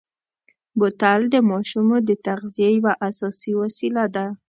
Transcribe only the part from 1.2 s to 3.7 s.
د ماشومو د تغذیې یوه اساسي